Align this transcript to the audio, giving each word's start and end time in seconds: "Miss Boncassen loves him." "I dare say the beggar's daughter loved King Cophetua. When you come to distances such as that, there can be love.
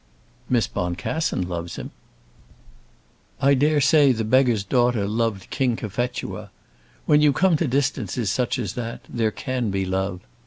"Miss 0.49 0.65
Boncassen 0.65 1.47
loves 1.47 1.75
him." 1.75 1.91
"I 3.39 3.53
dare 3.53 3.79
say 3.79 4.11
the 4.11 4.23
beggar's 4.23 4.63
daughter 4.63 5.07
loved 5.07 5.51
King 5.51 5.75
Cophetua. 5.75 6.49
When 7.05 7.21
you 7.21 7.31
come 7.31 7.55
to 7.57 7.67
distances 7.67 8.31
such 8.31 8.57
as 8.57 8.73
that, 8.73 9.01
there 9.07 9.29
can 9.29 9.69
be 9.69 9.85
love. 9.85 10.21